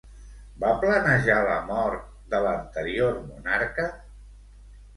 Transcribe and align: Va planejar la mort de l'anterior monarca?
Va 0.61 0.71
planejar 0.83 1.35
la 1.49 1.59
mort 1.67 2.09
de 2.33 2.41
l'anterior 2.47 3.23
monarca? 3.29 3.89